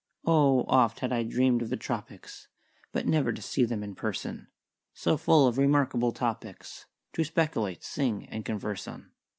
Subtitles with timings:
[0.25, 2.47] "Oh, oft had I dream'd of the tropics
[2.91, 4.47] But never to see them in person
[4.95, 9.11] So full of remarkable topics To speculate, sing, and converse on."